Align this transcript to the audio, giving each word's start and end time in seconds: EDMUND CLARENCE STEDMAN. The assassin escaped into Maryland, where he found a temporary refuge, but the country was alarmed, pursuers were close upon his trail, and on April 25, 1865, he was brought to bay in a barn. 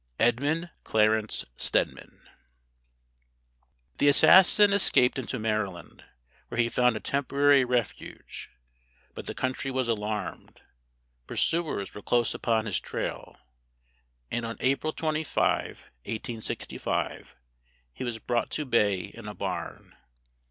EDMUND 0.19 0.71
CLARENCE 0.83 1.45
STEDMAN. 1.55 2.27
The 3.99 4.07
assassin 4.07 4.73
escaped 4.73 5.19
into 5.19 5.37
Maryland, 5.37 6.05
where 6.47 6.59
he 6.59 6.69
found 6.69 6.95
a 6.95 6.99
temporary 6.99 7.63
refuge, 7.63 8.49
but 9.13 9.27
the 9.27 9.35
country 9.35 9.69
was 9.69 9.87
alarmed, 9.87 10.61
pursuers 11.27 11.93
were 11.93 12.01
close 12.01 12.33
upon 12.33 12.65
his 12.65 12.79
trail, 12.79 13.37
and 14.31 14.43
on 14.43 14.57
April 14.59 14.91
25, 14.91 15.67
1865, 16.05 17.35
he 17.93 18.03
was 18.03 18.17
brought 18.17 18.49
to 18.49 18.65
bay 18.65 19.01
in 19.01 19.27
a 19.27 19.35
barn. 19.35 19.95